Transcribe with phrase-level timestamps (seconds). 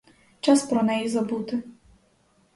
[0.39, 1.63] Час про неї забути.